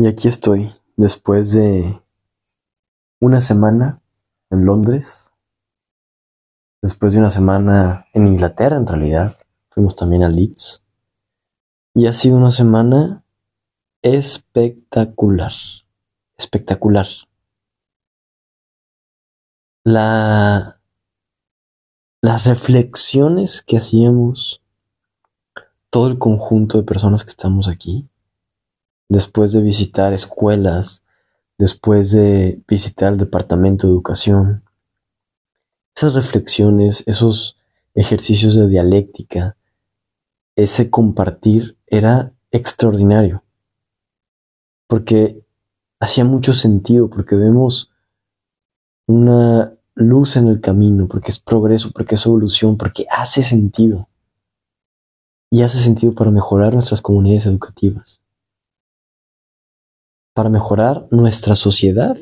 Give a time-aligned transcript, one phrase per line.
[0.00, 2.00] Y aquí estoy, después de
[3.20, 4.00] una semana
[4.48, 5.32] en Londres,
[6.80, 9.36] después de una semana en Inglaterra en realidad,
[9.70, 10.84] fuimos también a Leeds,
[11.94, 13.24] y ha sido una semana
[14.00, 15.50] espectacular,
[16.36, 17.08] espectacular.
[19.82, 20.80] La,
[22.22, 24.62] las reflexiones que hacíamos,
[25.90, 28.08] todo el conjunto de personas que estamos aquí,
[29.08, 31.04] después de visitar escuelas,
[31.56, 34.62] después de visitar el Departamento de Educación.
[35.96, 37.58] Esas reflexiones, esos
[37.94, 39.56] ejercicios de dialéctica,
[40.54, 43.42] ese compartir era extraordinario.
[44.86, 45.42] Porque
[45.98, 47.90] hacía mucho sentido, porque vemos
[49.06, 54.08] una luz en el camino, porque es progreso, porque es evolución, porque hace sentido.
[55.50, 58.20] Y hace sentido para mejorar nuestras comunidades educativas
[60.38, 62.16] para mejorar nuestra sociedad,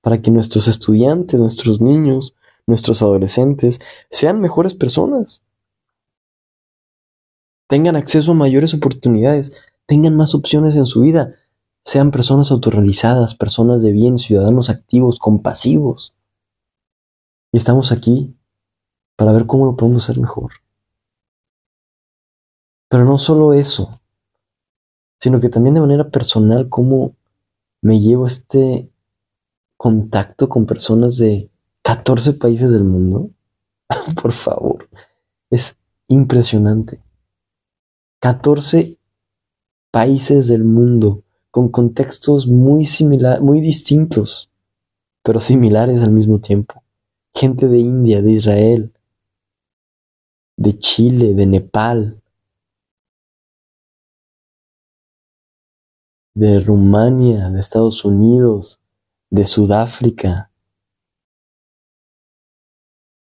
[0.00, 2.34] para que nuestros estudiantes, nuestros niños,
[2.66, 5.44] nuestros adolescentes sean mejores personas,
[7.66, 9.52] tengan acceso a mayores oportunidades,
[9.84, 11.34] tengan más opciones en su vida,
[11.84, 16.14] sean personas autorrealizadas, personas de bien, ciudadanos activos, compasivos.
[17.52, 18.34] Y estamos aquí
[19.16, 20.52] para ver cómo lo podemos hacer mejor.
[22.88, 24.00] Pero no solo eso,
[25.20, 27.19] sino que también de manera personal, cómo
[27.82, 28.90] me llevo este
[29.76, 31.50] contacto con personas de
[31.82, 33.30] 14 países del mundo.
[34.22, 34.88] Por favor,
[35.50, 35.78] es
[36.08, 37.00] impresionante.
[38.20, 38.98] 14
[39.90, 44.50] países del mundo con contextos muy similares, muy distintos,
[45.22, 46.82] pero similares al mismo tiempo.
[47.34, 48.92] Gente de India, de Israel,
[50.56, 52.19] de Chile, de Nepal,
[56.34, 58.80] de Rumania, de Estados Unidos,
[59.30, 60.50] de Sudáfrica,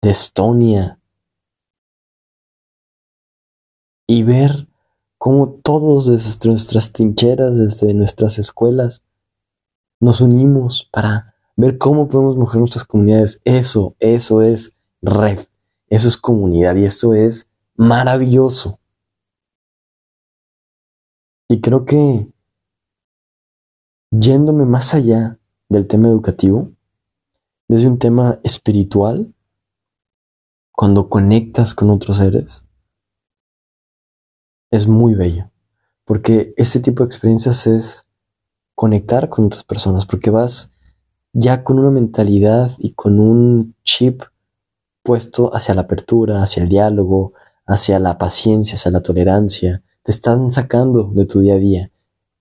[0.03, 0.99] de Estonia,
[4.07, 4.69] y ver
[5.19, 9.03] cómo todos desde nuestras trincheras, desde nuestras escuelas,
[10.01, 13.41] nos unimos para ver cómo podemos mejorar nuestras comunidades.
[13.45, 15.47] Eso, eso es red,
[15.89, 18.79] eso es comunidad y eso es maravilloso.
[21.49, 22.27] Y creo que
[24.21, 25.39] yéndome más allá
[25.69, 26.71] del tema educativo,
[27.67, 29.33] desde un tema espiritual,
[30.71, 32.65] cuando conectas con otros seres,
[34.71, 35.51] es muy bello,
[36.05, 38.07] porque este tipo de experiencias es
[38.75, 40.71] conectar con otras personas, porque vas
[41.33, 44.23] ya con una mentalidad y con un chip
[45.03, 47.33] puesto hacia la apertura, hacia el diálogo,
[47.67, 51.91] hacia la paciencia, hacia la tolerancia, te están sacando de tu día a día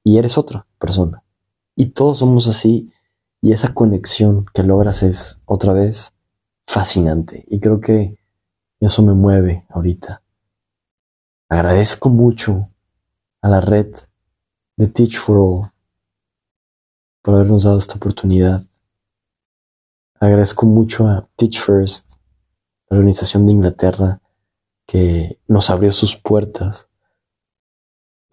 [0.03, 1.22] y eres otra persona.
[1.75, 2.91] Y todos somos así
[3.41, 6.13] y esa conexión que logras es otra vez
[6.66, 7.45] fascinante.
[7.47, 8.17] Y creo que
[8.79, 10.22] eso me mueve ahorita.
[11.50, 12.69] Agradezco mucho
[13.41, 13.94] a la red
[14.78, 15.72] de Teach for All
[17.22, 18.66] por habernos dado esta oportunidad.
[20.19, 22.13] Agradezco mucho a Teach First,
[22.89, 24.22] la organización de Inglaterra,
[24.85, 26.89] que nos abrió sus puertas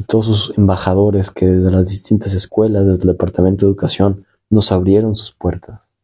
[0.00, 4.72] y todos sus embajadores que desde las distintas escuelas, desde el Departamento de Educación, nos
[4.72, 5.94] abrieron sus puertas.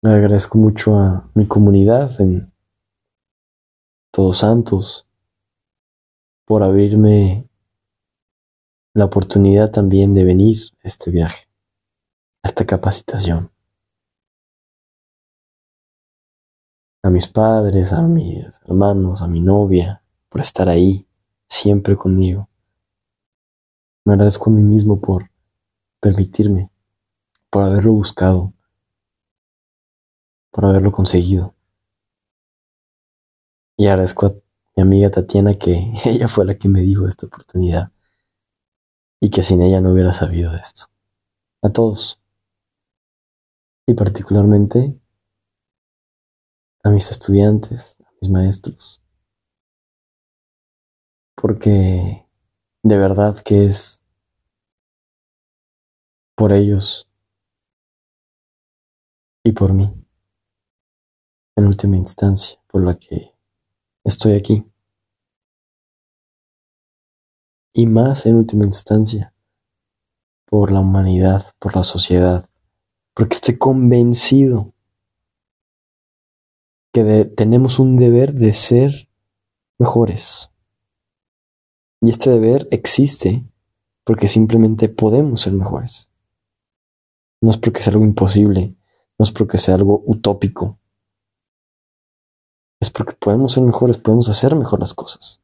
[0.00, 2.50] Le agradezco mucho a mi comunidad en
[4.10, 5.06] Todos Santos
[6.46, 7.46] por abrirme
[8.94, 11.48] la oportunidad también de venir a este viaje,
[12.42, 13.50] a esta capacitación.
[17.02, 21.06] A mis padres, a mis hermanos, a mi novia, por estar ahí,
[21.48, 22.48] siempre conmigo.
[24.04, 25.30] Me agradezco a mí mismo por
[26.00, 26.70] permitirme,
[27.50, 28.52] por haberlo buscado,
[30.50, 31.54] por haberlo conseguido.
[33.76, 34.34] Y agradezco a
[34.76, 37.90] mi amiga Tatiana que ella fue la que me dijo esta oportunidad
[39.20, 40.86] y que sin ella no hubiera sabido de esto.
[41.62, 42.20] A todos.
[43.86, 44.98] Y particularmente
[46.84, 49.02] a mis estudiantes, a mis maestros,
[51.36, 52.26] porque
[52.82, 54.00] de verdad que es
[56.34, 57.08] por ellos
[59.44, 59.92] y por mí,
[61.56, 63.32] en última instancia, por la que
[64.04, 64.64] estoy aquí.
[67.72, 69.34] Y más en última instancia,
[70.46, 72.48] por la humanidad, por la sociedad,
[73.14, 74.72] porque estoy convencido
[76.92, 79.08] que tenemos un deber de ser
[79.78, 80.50] mejores
[82.00, 83.44] y este deber existe
[84.04, 86.10] porque simplemente podemos ser mejores.
[87.40, 88.74] No es porque sea algo imposible,
[89.18, 90.78] no es porque sea algo utópico.
[92.80, 95.40] Es porque podemos ser mejores, podemos hacer mejor las cosas.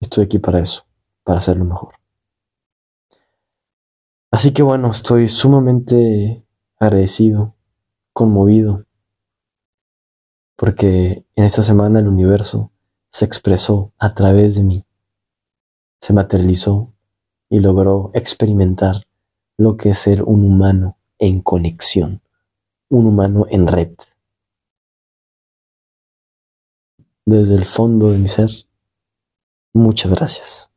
[0.00, 0.84] Estoy aquí para eso,
[1.24, 1.94] para hacerlo mejor.
[4.30, 6.44] Así que bueno, estoy sumamente
[6.78, 7.54] agradecido,
[8.12, 8.84] conmovido,
[10.56, 12.70] porque en esta semana el universo
[13.10, 14.84] se expresó a través de mí,
[16.00, 16.92] se materializó
[17.50, 19.02] y logró experimentar
[19.56, 22.20] lo que es ser un humano en conexión,
[22.88, 23.92] un humano en red.
[27.26, 28.50] Desde el fondo de mi ser,
[29.74, 30.67] muchas gracias.